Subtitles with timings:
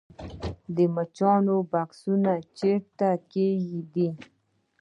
[0.75, 4.13] د مچیو بکسونه چیرته کیږدم؟